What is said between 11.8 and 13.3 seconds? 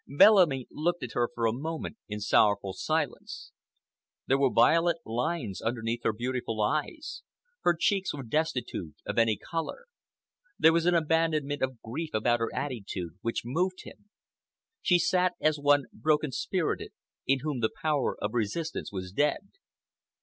grief about her attitude